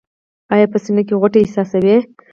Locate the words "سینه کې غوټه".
0.83-1.39